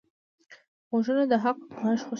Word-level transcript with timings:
غوږونه 0.89 1.23
د 1.31 1.33
حق 1.43 1.57
غږ 1.81 1.97
خوښوي 1.99 2.09